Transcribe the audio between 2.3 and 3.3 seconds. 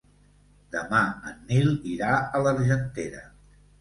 l'Argentera.